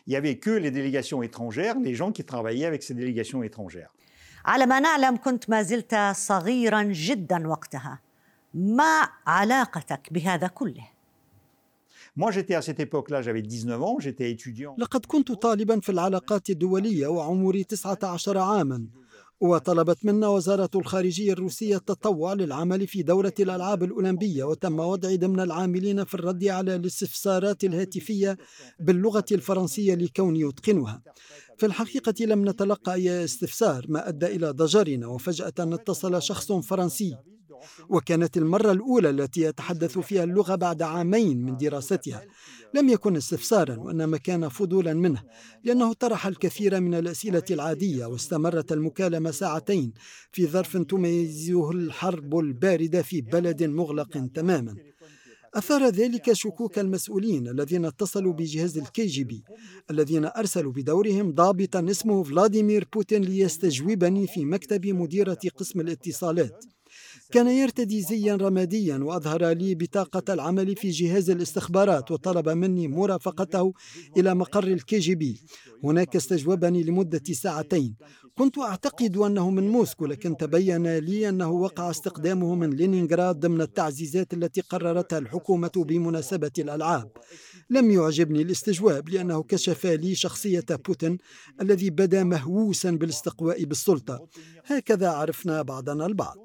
Il 0.07 0.11
n'y 0.11 0.15
avait 0.15 0.39
que 0.45 0.49
les 0.49 0.71
délégations 0.71 1.21
étrangères, 1.21 1.75
les 1.79 1.93
gens 1.93 2.11
qui 2.11 2.23
travaillaient 2.23 2.65
avec 2.65 2.81
ces 2.81 2.95
délégations 2.95 3.43
étrangères. 3.43 3.91
على 4.49 4.65
ما 4.65 4.79
نعلم 4.79 5.17
كنت 5.17 5.49
ما 5.49 5.61
زلت 5.63 5.95
صغيرا 6.15 6.83
جدا 6.83 7.47
وقتها. 7.47 7.99
ما 8.53 9.09
علاقتك 9.27 10.13
بهذا 10.13 10.47
كله؟ 10.47 10.87
Moi, 12.17 12.31
j'étais 12.31 12.55
à 12.55 12.61
cette 12.61 12.79
époque-là, 12.79 13.21
j'avais 13.21 13.43
19 13.43 13.83
ans, 13.83 13.99
j'étais 13.99 14.31
étudiant. 14.31 14.75
لقد 14.77 15.05
كنت 15.05 15.31
طالبا 15.31 15.79
في 15.79 15.91
العلاقات 15.91 16.49
الدولية 16.49 17.07
وعمري 17.07 17.63
19 17.63 18.37
عاما. 18.37 18.85
وطلبت 19.41 20.05
منا 20.05 20.27
وزارة 20.27 20.69
الخارجية 20.75 21.33
الروسية 21.33 21.75
التطوع 21.75 22.33
للعمل 22.33 22.87
في 22.87 23.03
دورة 23.03 23.33
الألعاب 23.39 23.83
الأولمبية 23.83 24.43
وتم 24.43 24.79
وضعي 24.79 25.17
ضمن 25.17 25.39
العاملين 25.39 26.03
في 26.03 26.13
الرد 26.13 26.45
على 26.45 26.75
الاستفسارات 26.75 27.63
الهاتفية 27.63 28.37
باللغة 28.79 29.25
الفرنسية 29.31 29.95
لكوني 29.95 30.49
أتقنها 30.49 31.01
في 31.57 31.65
الحقيقة 31.65 32.25
لم 32.25 32.49
نتلقى 32.49 32.93
أي 32.93 33.23
استفسار 33.23 33.85
ما 33.89 34.09
أدى 34.09 34.25
إلى 34.25 34.49
ضجرنا 34.51 35.07
وفجأة 35.07 35.53
اتصل 35.59 36.21
شخص 36.21 36.51
فرنسي 36.51 37.17
وكانت 37.89 38.37
المرة 38.37 38.71
الأولى 38.71 39.09
التي 39.09 39.41
يتحدث 39.41 39.99
فيها 39.99 40.23
اللغة 40.23 40.55
بعد 40.55 40.81
عامين 40.81 41.41
من 41.45 41.57
دراستها. 41.57 42.21
لم 42.73 42.89
يكن 42.89 43.15
استفسارا 43.15 43.75
وإنما 43.79 44.17
كان 44.17 44.49
فضولا 44.49 44.93
منه 44.93 45.23
لأنه 45.63 45.93
طرح 45.93 46.27
الكثير 46.27 46.79
من 46.79 46.93
الأسئلة 46.93 47.43
العادية 47.51 48.05
واستمرت 48.05 48.71
المكالمة 48.71 49.31
ساعتين 49.31 49.93
في 50.31 50.47
ظرف 50.47 50.77
تميزه 50.77 51.71
الحرب 51.71 52.39
الباردة 52.39 53.01
في 53.01 53.21
بلد 53.21 53.63
مغلق 53.63 54.29
تماما. 54.33 54.75
أثار 55.53 55.89
ذلك 55.89 56.33
شكوك 56.33 56.79
المسؤولين 56.79 57.47
الذين 57.47 57.85
اتصلوا 57.85 58.33
بجهاز 58.33 58.77
الكي 58.77 59.05
جي 59.05 59.23
بي 59.23 59.43
الذين 59.91 60.25
أرسلوا 60.25 60.71
بدورهم 60.71 61.31
ضابطا 61.31 61.85
اسمه 61.89 62.23
فلاديمير 62.23 62.87
بوتين 62.93 63.21
ليستجوبني 63.23 64.27
في 64.27 64.45
مكتب 64.45 64.85
مديرة 64.87 65.39
قسم 65.57 65.81
الاتصالات. 65.81 66.65
كان 67.31 67.47
يرتدي 67.47 68.01
زيا 68.01 68.35
رماديا 68.35 68.97
وأظهر 68.97 69.49
لي 69.51 69.75
بطاقة 69.75 70.33
العمل 70.33 70.75
في 70.75 70.89
جهاز 70.89 71.29
الاستخبارات 71.29 72.11
وطلب 72.11 72.49
مني 72.49 72.87
مرافقته 72.87 73.73
إلى 74.17 74.35
مقر 74.35 74.63
الكي 74.63 74.99
جي 74.99 75.15
بي. 75.15 75.41
هناك 75.83 76.15
استجوبني 76.15 76.83
لمدة 76.83 77.23
ساعتين. 77.31 77.95
كنت 78.37 78.57
أعتقد 78.57 79.17
أنه 79.17 79.49
من 79.49 79.69
موسكو 79.69 80.05
لكن 80.05 80.37
تبين 80.37 80.97
لي 80.97 81.29
أنه 81.29 81.51
وقع 81.51 81.89
استقدامه 81.89 82.55
من 82.55 82.69
لينينغراد 82.69 83.39
ضمن 83.39 83.61
التعزيزات 83.61 84.33
التي 84.33 84.61
قررتها 84.61 85.19
الحكومة 85.19 85.71
بمناسبة 85.75 86.51
الألعاب. 86.59 87.11
لم 87.69 87.91
يعجبني 87.91 88.41
الاستجواب 88.41 89.09
لأنه 89.09 89.43
كشف 89.43 89.85
لي 89.85 90.15
شخصية 90.15 90.65
بوتين 90.85 91.17
الذي 91.61 91.89
بدا 91.89 92.23
مهووسا 92.23 92.91
بالاستقواء 92.91 93.63
بالسلطة. 93.63 94.27
هكذا 94.65 95.09
عرفنا 95.09 95.61
بعضنا 95.61 96.05
البعض. 96.05 96.37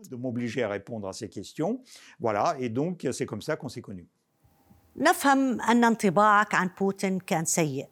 نفهم 4.97 5.61
أن 5.61 5.85
انطباعك 5.85 6.55
عن 6.55 6.71
بوتين 6.81 7.19
كان 7.19 7.45
سيء. 7.45 7.87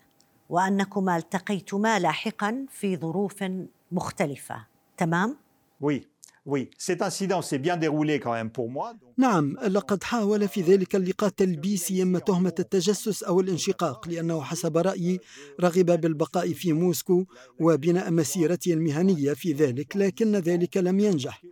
وأنكما 0.53 1.17
التقيتما 1.17 1.99
لاحقا 1.99 2.67
في 2.71 2.97
ظروف 2.97 3.45
مختلفة 3.93 4.67
تمام؟ 4.97 5.37
Oui, 5.81 6.07
oui. 6.47 6.71
Cet 6.79 7.01
incident 7.03 7.41
s'est 7.43 7.59
bien 7.59 7.77
déroulé 7.77 8.21
quand 8.21 8.33
même 8.33 8.51
pour 8.51 8.69
moi. 8.71 8.95
نعم 9.17 9.57
لقد 9.67 10.05
حاول 10.05 10.49
في 10.49 10.61
ذلك 10.61 10.97
اللقاء 10.97 11.31
تلبيسي 11.31 12.03
إما 12.03 12.19
تهمة 12.19 12.55
التجسس 12.59 13.23
أو 13.23 13.41
الانشقاق 13.41 14.09
لأنه 14.09 14.43
حسب 14.43 14.77
رأيي 14.77 15.21
رغب 15.61 16.01
بالبقاء 16.01 16.53
في 16.53 16.73
موسكو 16.73 17.25
وبناء 17.61 18.11
مسيرته 18.11 18.73
المهنية 18.73 19.33
في 19.33 19.53
ذلك 19.53 19.97
لكن 19.97 20.37
ذلك 20.37 20.77
لم 20.77 21.01
ينجح 21.01 21.43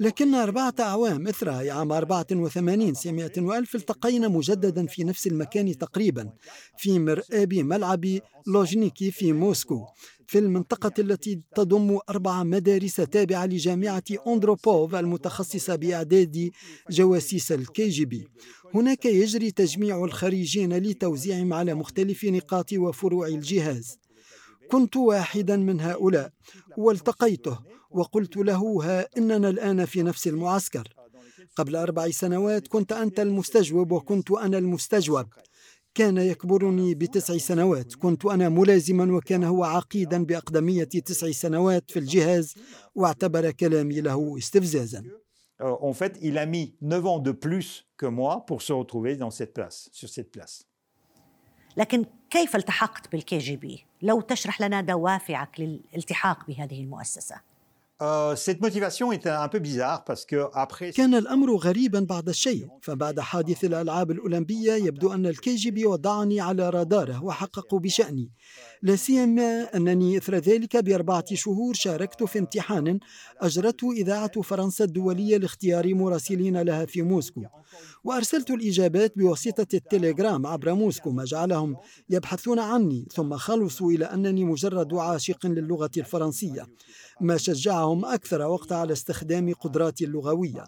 لكن 0.00 0.34
أربعة 0.34 0.74
أعوام 0.80 1.28
إثرها 1.28 1.72
عام 1.72 1.92
84 1.92 2.94
سمئة 2.94 3.40
وألف 3.40 3.74
التقينا 3.74 4.28
مجددا 4.28 4.86
في 4.86 5.04
نفس 5.04 5.26
المكان 5.26 5.78
تقريبا 5.78 6.32
في 6.78 6.98
مرآب 6.98 7.54
ملعب 7.54 8.04
لوجنيكي 8.46 9.10
في 9.10 9.32
موسكو 9.32 9.86
في 10.26 10.38
المنطقة 10.38 10.92
التي 10.98 11.40
تضم 11.54 11.98
أربع 12.08 12.42
مدارس 12.42 12.96
تابعة 12.96 13.46
لجامعة 13.46 14.02
أندروبوف 14.26 14.94
المتخصصة 14.94 15.76
بإعداد 15.76 16.50
جواسيس 16.90 17.52
الكي 17.52 17.88
جي 17.88 18.04
بي. 18.04 18.28
هناك 18.74 19.04
يجري 19.04 19.50
تجميع 19.50 20.04
الخريجين 20.04 20.76
لتوزيعهم 20.76 21.52
على 21.52 21.74
مختلف 21.74 22.24
نقاط 22.24 22.72
وفروع 22.72 23.26
الجهاز. 23.26 23.98
كنت 24.70 24.96
واحدا 24.96 25.56
من 25.56 25.80
هؤلاء 25.80 26.32
والتقيته 26.76 27.58
وقلت 27.94 28.36
له 28.36 28.82
ها 28.82 29.08
إننا 29.18 29.48
الآن 29.48 29.84
في 29.84 30.02
نفس 30.02 30.28
المعسكر 30.28 30.88
قبل 31.56 31.76
أربع 31.76 32.10
سنوات 32.10 32.68
كنت 32.68 32.92
أنت 32.92 33.20
المستجوب 33.20 33.92
وكنت 33.92 34.30
أنا 34.30 34.58
المستجوب 34.58 35.26
كان 35.94 36.16
يكبرني 36.16 36.94
بتسع 36.94 37.36
سنوات 37.36 37.94
كنت 37.94 38.24
أنا 38.24 38.48
ملازما 38.48 39.16
وكان 39.16 39.44
هو 39.44 39.64
عقيدا 39.64 40.24
بأقدمية 40.24 40.84
تسع 40.84 41.30
سنوات 41.30 41.90
في 41.90 41.98
الجهاز 41.98 42.54
واعتبر 42.94 43.50
كلامي 43.50 44.00
له 44.00 44.38
استفزازا 44.38 45.04
En 45.90 45.92
fait, 45.92 46.18
il 46.20 46.36
a 46.36 46.46
mis 46.46 46.74
9 46.82 47.06
ans 47.06 47.20
de 47.20 47.30
plus 47.30 47.86
que 47.96 48.06
moi 48.06 48.44
pour 48.44 48.60
se 48.60 48.72
retrouver 48.72 49.16
dans 49.16 49.30
cette 49.30 49.54
place, 49.54 49.88
sur 49.92 50.08
cette 50.08 50.32
place. 50.32 50.64
لكن 51.76 52.04
كيف 52.30 52.56
التحقت 52.56 53.12
بالكي 53.12 53.38
جي 53.38 53.56
بي؟ 53.56 53.84
لو 54.02 54.20
تشرح 54.20 54.60
لنا 54.60 54.80
دوافعك 54.80 55.60
للالتحاق 55.60 56.46
بهذه 56.46 56.80
المؤسسة. 56.80 57.53
كان 60.96 61.14
الأمر 61.14 61.56
غريبا 61.56 62.00
بعض 62.00 62.28
الشيء. 62.28 62.66
فبعد 62.82 63.20
حادث 63.20 63.64
الألعاب 63.64 64.10
الأولمبية 64.10 64.72
يبدو 64.72 65.12
أن 65.12 65.26
الكي 65.26 65.54
جي 65.54 65.70
بي 65.70 65.86
وضعني 65.86 66.40
على 66.40 66.70
راداره 66.70 67.24
وحققوا 67.24 67.80
بشأني. 67.80 68.32
لا 68.84 68.96
سيما 68.96 69.62
أنني 69.76 70.18
إثر 70.18 70.34
ذلك 70.34 70.76
بأربعة 70.76 71.34
شهور 71.34 71.74
شاركت 71.74 72.22
في 72.22 72.38
امتحان 72.38 72.98
أجرته 73.40 73.92
إذاعة 73.92 74.42
فرنسا 74.42 74.84
الدولية 74.84 75.36
لاختيار 75.36 75.94
مراسلين 75.94 76.62
لها 76.62 76.86
في 76.86 77.02
موسكو 77.02 77.42
وأرسلت 78.04 78.50
الإجابات 78.50 79.18
بواسطة 79.18 79.66
التليجرام 79.74 80.46
عبر 80.46 80.74
موسكو 80.74 81.10
ما 81.10 81.24
جعلهم 81.24 81.76
يبحثون 82.10 82.58
عني 82.58 83.06
ثم 83.12 83.36
خلصوا 83.36 83.92
إلى 83.92 84.04
أنني 84.04 84.44
مجرد 84.44 84.94
عاشق 84.94 85.46
للغة 85.46 85.90
الفرنسية 85.96 86.66
ما 87.20 87.36
شجعهم 87.36 88.04
أكثر 88.04 88.42
وقت 88.42 88.72
على 88.72 88.92
استخدام 88.92 89.52
قدراتي 89.52 90.04
اللغوية 90.04 90.64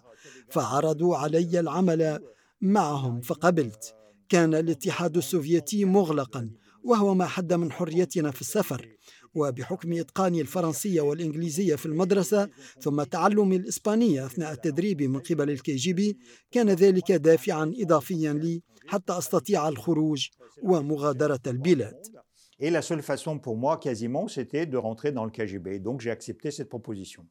فعرضوا 0.49 1.17
علي 1.17 1.59
العمل 1.59 2.19
معهم 2.61 3.21
فقبلت. 3.21 3.93
كان 4.29 4.55
الاتحاد 4.55 5.17
السوفيتي 5.17 5.85
مغلقا 5.85 6.49
وهو 6.83 7.13
ما 7.13 7.25
حد 7.25 7.53
من 7.53 7.71
حريتنا 7.71 8.31
في 8.31 8.41
السفر 8.41 8.87
وبحكم 9.35 9.93
إتقاني 9.93 10.41
الفرنسية 10.41 11.01
والإنجليزية 11.01 11.75
في 11.75 11.85
المدرسة 11.85 12.49
ثم 12.81 13.03
تعلم 13.03 13.51
الإسبانية 13.51 14.25
أثناء 14.25 14.51
التدريب 14.51 15.01
من 15.01 15.19
قبل 15.19 15.49
الكي 15.49 15.75
جي 15.75 15.93
بي 15.93 16.17
كان 16.51 16.69
ذلك 16.69 17.11
دافعا 17.11 17.73
إضافيا 17.79 18.33
لي 18.33 18.61
حتى 18.87 19.17
أستطيع 19.17 19.67
الخروج 19.67 20.27
ومغادرة 20.63 21.41
البلاد 21.47 22.17
Et 22.59 22.71
la 22.71 22.81
seule 22.81 23.03
façon 23.03 23.37
pour 23.37 23.55
moi, 23.55 23.77
quasiment, 23.77 24.27
c'était 24.27 24.65
de 24.65 24.77
rentrer 24.77 25.11
dans 25.11 25.25
le 25.25 25.29
KGB. 25.29 25.79
Donc 25.79 26.01
j'ai 26.01 26.09
accepté 26.09 26.49
cette 26.49 26.69
proposition. 26.69 27.23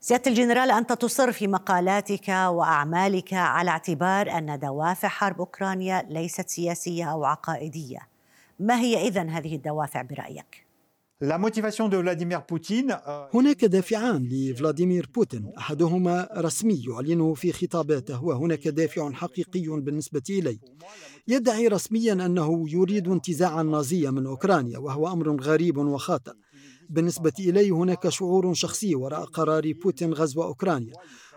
سيادة 0.00 0.30
الجنرال 0.30 0.70
أنت 0.70 0.92
تصر 0.92 1.32
في 1.32 1.46
مقالاتك 1.46 2.28
وأعمالك 2.28 3.32
على 3.32 3.70
اعتبار 3.70 4.30
أن 4.30 4.58
دوافع 4.58 5.08
حرب 5.08 5.38
أوكرانيا 5.38 6.06
ليست 6.10 6.48
سياسية 6.48 7.04
أو 7.12 7.24
عقائدية 7.24 8.07
ما 8.58 8.80
هي 8.80 9.08
إذن 9.08 9.28
هذه 9.28 9.54
الدوافع 9.54 10.02
برأيك؟ 10.02 10.68
Euh, 13.06 13.34
هناك 13.34 13.64
دافعان 13.64 14.28
لفلاديمير 14.30 15.08
بوتين. 15.14 15.52
أحدهما 15.58 16.28
رسمي 16.36 16.84
يعلنه 16.88 17.34
في 17.34 17.52
خطاباته 17.52 18.24
وهناك 18.24 18.68
دافع 18.68 19.12
حقيقي 19.12 19.68
بالنسبة 19.68 20.22
الي 20.30 20.58
يدعي 21.28 21.68
رسميا 21.68 22.12
أنه 22.12 22.64
يريد 22.68 23.08
انتزاع 23.08 23.60
النازية 23.60 24.10
من 24.10 24.26
أوكرانيا 24.26 24.78
وهو 24.78 25.12
أمر 25.12 25.40
غريب 25.40 25.76
وخاطئ. 25.76 26.32
بالنسبة 26.90 27.32
الي 27.38 27.70
هناك 27.70 28.08
شعور 28.08 28.54
شخصي 28.54 28.94
وراء 28.94 29.24
قرار 29.24 29.72
بوتين 29.72 30.12
غزو 30.12 30.42
أوكرانيا. 30.42 30.92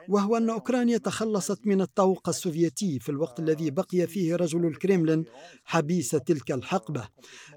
وهو 0.10 0.38
أن 0.38 0.50
أوكرانيا 0.50 0.98
تخلصت 0.98 1.68
من 1.68 1.82
الطوق 1.82 2.30
السوفيتي 2.30 3.00
في 3.00 3.10
الوقت 3.10 3.40
الذي 3.40 3.72
بقي 3.72 4.08
فيه 4.08 4.36
رجل 4.36 4.66
الكريملين 4.66 5.26
حبيس 5.66 6.10
تلك 6.10 6.52
الحقبة. 6.52 7.08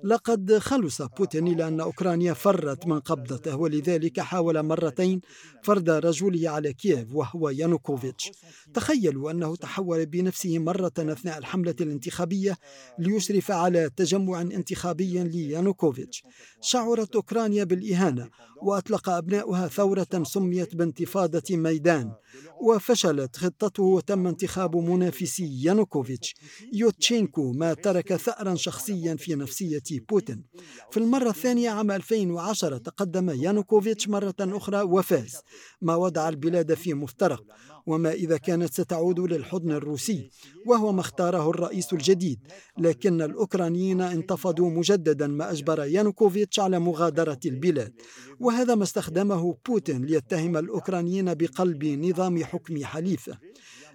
لقد 0.04 0.59
خلص 0.59 1.02
بوتين 1.02 1.46
إلى 1.46 1.68
أن 1.68 1.80
أوكرانيا 1.80 2.33
فرت 2.33 2.87
من 2.87 3.00
قبضته 3.00 3.57
ولذلك 3.57 4.20
حاول 4.20 4.62
مرتين 4.62 5.20
فرض 5.62 5.90
رجله 5.90 6.50
على 6.50 6.72
كييف 6.72 7.14
وهو 7.14 7.48
يانوكوفيتش. 7.48 8.30
تخيلوا 8.74 9.30
أنه 9.30 9.57
تحول 9.57 10.07
بنفسه 10.07 10.59
مرة 10.59 10.92
أثناء 10.98 11.38
الحملة 11.38 11.74
الانتخابية 11.80 12.57
ليشرف 12.98 13.50
على 13.50 13.90
تجمع 13.96 14.40
انتخابي 14.40 15.24
ليانوكوفيتش. 15.24 16.22
شعرت 16.61 17.16
أوكرانيا 17.16 17.64
بالإهانة 17.64 18.28
وأطلق 18.62 19.09
أبناؤها 19.09 19.68
ثورة 19.68 20.07
سميت 20.22 20.74
بانتفاضة 20.74 21.42
ميدان. 21.50 22.12
وفشلت 22.60 23.36
خطته 23.36 23.82
وتم 23.82 24.26
انتخاب 24.26 24.76
منافسي 24.76 25.62
يانوكوفيتش. 25.62 26.34
يوتشينكو 26.72 27.52
ما 27.52 27.74
ترك 27.74 28.16
ثأرا 28.16 28.54
شخصيا 28.54 29.16
في 29.16 29.34
نفسية 29.34 29.82
بوتين. 30.08 30.44
في 30.90 30.96
المرة 30.96 31.30
الثانية 31.30 31.70
عام 31.70 31.90
2010 31.90 32.78
تقدم 32.78 33.30
يانوكوفيتش 33.30 34.08
مرة 34.08 34.34
أخرى 34.40 34.82
وفاز. 34.82 35.36
ما 35.82 35.94
وضع 35.94 36.28
البلاد 36.28 36.74
في 36.74 36.94
مفترق. 36.94 37.44
وما 37.86 38.12
إذا 38.12 38.36
كانت 38.36 38.72
ستعود 38.72 39.20
للحضن 39.20 39.70
الروسي 39.72 40.30
وهو 40.66 40.92
ما 40.92 41.00
اختاره 41.00 41.50
الرئيس 41.50 41.92
الجديد. 41.92 42.38
لكن 42.78 43.22
الأوكرانيين 43.22 44.00
انتفضوا 44.00 44.70
مجددا 44.70 45.26
ما 45.26 45.50
أجبر 45.50 45.84
يانوكوفيتش 45.84 46.60
على 46.60 46.78
مغادرة 46.78 47.40
البلاد. 47.46 47.92
وهذا 48.40 48.74
ما 48.74 48.82
استخدمه 48.82 49.56
بوتين 49.66 50.04
ليتهم 50.04 50.56
الأوكرانيين 50.56 51.34
بقلب 51.34 51.84
نظام 51.84 52.44
حكم 52.44 52.84
حليفه 52.84 53.38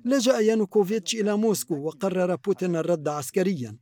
لجأ 0.06 0.40
يانوكوفيتش 0.40 1.16
إلى 1.16 1.38
موسكو 1.38 1.76
وقرر 1.76 2.36
بوتين 2.36 2.76
الرد 2.76 3.08
عسكريا. 3.08 3.76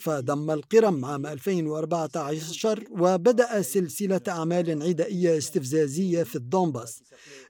فضم 0.00 0.50
القرم 0.50 1.04
عام 1.04 1.26
2014 1.26 2.84
وبدأ 2.90 3.62
سلسلة 3.62 4.20
أعمال 4.28 4.82
عدائية 4.82 5.38
استفزازية 5.38 6.22
في 6.22 6.36
الدونباس. 6.36 7.02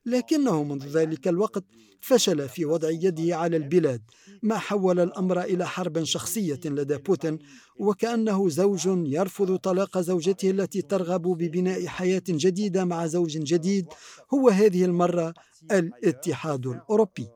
لكنه 0.06 0.62
منذ 0.64 0.86
ذلك 0.88 1.28
الوقت 1.28 1.64
فشل 2.02 2.48
في 2.48 2.64
وضع 2.64 2.90
يده 2.90 3.36
على 3.36 3.56
البلاد 3.56 4.02
ما 4.42 4.58
حول 4.58 5.00
الأمر 5.00 5.40
إلى 5.40 5.66
حرب 5.66 6.04
شخصية 6.04 6.60
لدى 6.64 6.96
بوتين 6.96 7.38
وكأنه 7.76 8.48
زوج 8.48 8.86
يرفض 8.86 9.56
طلاق 9.56 9.98
زوجته 9.98 10.50
التي 10.50 10.82
ترغب 10.82 11.22
ببناء 11.22 11.86
حياة 11.86 12.22
جديدة 12.28 12.84
مع 12.84 13.06
زوج 13.06 13.38
جديد 13.38 13.86
هو 14.34 14.48
هذه 14.48 14.84
المرة 14.84 15.34
الاتحاد 15.72 16.66
الأوروبي 16.66 17.28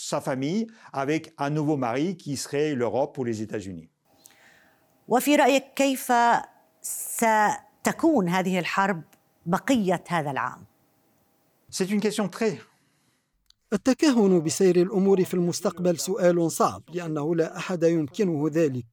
sa 0.00 0.20
famille 0.20 0.68
avec 0.92 1.34
un 1.38 1.50
nouveau 1.50 1.76
mari 1.76 2.16
qui 2.16 2.36
serait 2.36 2.72
l'Europe 2.76 3.18
ou 3.18 3.24
les 3.24 3.42
États-Unis. 3.42 3.88
وفي 5.08 5.36
رأيك 5.36 5.64
كيف 5.76 6.12
ستكون 6.82 8.28
هذه 8.28 8.58
الحرب 8.58 9.02
بقية 9.46 10.04
هذا 10.08 10.30
العام؟ 10.30 10.64
C'est 11.70 11.90
une 11.90 12.00
question 12.00 12.28
très 12.28 12.58
التكهن 13.72 14.42
بسير 14.42 14.76
الأمور 14.82 15.24
في 15.24 15.34
المستقبل 15.34 15.98
سؤال 15.98 16.50
صعب 16.52 16.82
لأنه 16.94 17.34
لا 17.34 17.56
أحد 17.56 17.82
يمكنه 17.82 18.50
ذلك. 18.52 18.86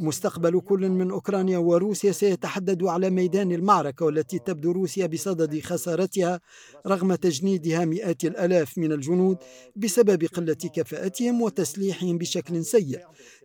مستقبل 0.00 0.60
كل 0.60 0.88
من 0.88 1.10
أوكرانيا 1.10 1.58
وروسيا 1.58 2.12
سيتحدد 2.12 2.82
على 2.82 3.10
ميدان 3.10 3.52
المعركة 3.52 4.04
والتي 4.04 4.38
تبدو 4.38 4.72
روسيا 4.72 5.06
بصدد 5.06 5.60
خسارتها 5.60 6.40
رغم 6.86 7.14
تجنيدها 7.14 7.84
مئات 7.84 8.24
الآلاف 8.24 8.78
من 8.78 8.92
الجنود 8.92 9.36
بسبب 9.76 10.24
قلة 10.24 10.54
كفاءتهم 10.54 11.42
وتسليحهم 11.42 12.18
بشكل 12.18 12.64
سيء. 12.64 13.00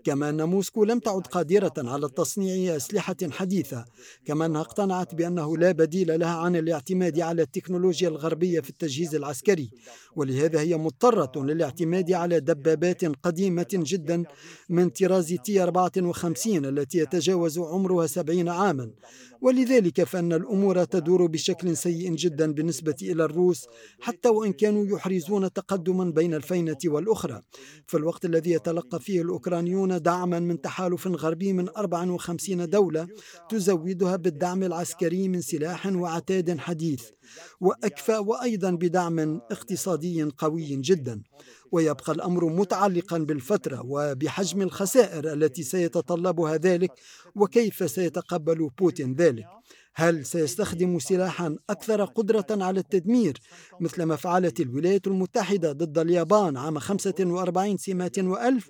كما 0.05 0.29
أن 0.29 0.43
موسكو 0.43 0.83
لم 0.83 0.99
تعد 0.99 1.27
قادرة 1.27 1.73
على 1.77 2.09
تصنيع 2.09 2.75
أسلحة 2.75 3.15
حديثة 3.31 3.85
كما 4.25 4.45
أنها 4.45 4.61
اقتنعت 4.61 5.15
بأنه 5.15 5.57
لا 5.57 5.71
بديل 5.71 6.19
لها 6.19 6.37
عن 6.37 6.55
الاعتماد 6.55 7.19
على 7.19 7.41
التكنولوجيا 7.41 8.09
الغربية 8.09 8.59
في 8.59 8.69
التجهيز 8.69 9.15
العسكري. 9.15 9.69
ولهذا 10.15 10.59
هي 10.59 10.77
مضطرة 10.77 11.43
للاعتماد 11.43 12.11
على 12.11 12.39
دبابات 12.39 13.05
قديمة 13.05 13.67
جدا 13.71 14.23
من 14.69 14.89
طراز 14.89 15.33
تي 15.33 15.63
54 15.63 16.65
التي 16.65 16.97
يتجاوز 16.97 17.59
عمرها 17.59 18.07
70 18.07 18.49
عاما. 18.49 18.91
ولذلك 19.41 20.03
فإن 20.03 20.33
الأمور 20.33 20.83
تدور 20.83 21.25
بشكل 21.25 21.77
سيء 21.77 22.15
جدا 22.15 22.53
بالنسبة 22.53 22.95
إلى 23.01 23.23
الروس 23.23 23.65
حتى 23.99 24.29
وإن 24.29 24.53
كانوا 24.53 24.85
يحرزون 24.85 25.53
تقدما 25.53 26.03
بين 26.03 26.33
الفينة 26.33 26.77
والأخرى. 26.85 27.41
في 27.87 27.97
الوقت 27.97 28.25
الذي 28.25 28.51
يتلقى 28.51 28.99
فيه 28.99 29.21
الأوكرانيون 29.21 29.94
دعما 29.99 30.39
من 30.39 30.61
تحالف 30.61 31.07
غربي 31.07 31.53
من 31.53 31.69
54 31.69 32.69
دولة 32.69 33.07
تزودها 33.49 34.15
بالدعم 34.15 34.63
العسكري 34.63 35.27
من 35.27 35.41
سلاح 35.41 35.85
وعتاد 35.85 36.57
حديث 36.59 37.03
وأكفى 37.61 38.17
وأيضا 38.17 38.71
بدعم 38.71 39.19
اقتصادي 39.51 40.23
قوي 40.23 40.75
جدا. 40.75 41.21
ويبقى 41.71 42.11
الأمر 42.13 42.45
متعلقا 42.45 43.17
بالفترة 43.17 43.81
وبحجم 43.85 44.61
الخسائر 44.61 45.33
التي 45.33 45.63
سيتطلبها 45.63 46.57
ذلك 46.57 46.91
وكيف 47.35 47.91
سيتقبل 47.91 48.69
بوتين 48.77 49.15
ذلك. 49.15 49.45
هل 49.97 50.25
سيستخدم 50.25 50.99
سلاحا 50.99 51.55
أكثر 51.69 52.05
قدرة 52.05 52.45
على 52.51 52.79
التدمير 52.79 53.39
مثل 53.79 54.03
ما 54.03 54.15
فعلت 54.15 54.59
الولايات 54.59 55.07
المتحدة 55.07 55.71
ضد 55.71 55.97
اليابان 55.97 56.57
عام 56.57 56.79
45 56.79 57.77
سمات 57.77 58.19
وألف 58.19 58.69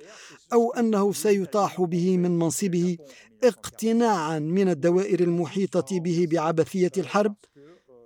أو 0.54 0.74
أنه 0.74 1.14
سيطاح 1.14 1.82
به 1.82 2.18
من 2.18 2.40
منصبه 2.40 2.98
اقتناعا 3.44 4.40
من 4.40 4.70
الدوائر 4.70 5.20
المحيطة 5.20 6.00
به 6.00 6.28
بعبثية 6.32 6.92
الحرب 6.98 7.36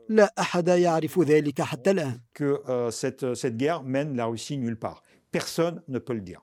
لا 0.10 0.34
أحد 0.40 0.68
يعرف 0.68 1.20
ذلك 1.20 1.62
حتى 1.62 1.92
الآن. 1.92 2.20
Euh, 2.42 2.92
dire. 6.26 6.42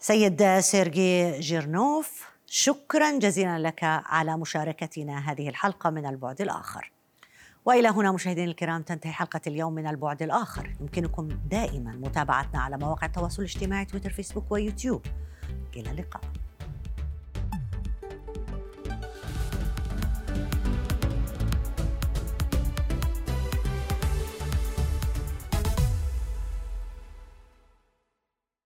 سيد 0.00 0.58
سيرجي 0.60 1.38
جيرنوف 1.38 2.37
شكرا 2.50 3.18
جزيلا 3.18 3.58
لك 3.58 3.78
على 3.82 4.36
مشاركتنا 4.36 5.18
هذه 5.30 5.48
الحلقة 5.48 5.90
من 5.90 6.06
البعد 6.06 6.40
الآخر. 6.40 6.92
وإلى 7.64 7.88
هنا 7.88 8.12
مشاهدينا 8.12 8.50
الكرام 8.50 8.82
تنتهي 8.82 9.12
حلقة 9.12 9.40
اليوم 9.46 9.74
من 9.74 9.86
البعد 9.86 10.22
الآخر. 10.22 10.76
يمكنكم 10.80 11.28
دائما 11.28 11.92
متابعتنا 11.92 12.60
على 12.60 12.78
مواقع 12.78 13.06
التواصل 13.06 13.42
الاجتماعي 13.42 13.84
تويتر 13.84 14.10
فيسبوك 14.10 14.52
ويوتيوب. 14.52 15.06
إلى 15.76 15.90
اللقاء. 15.90 16.22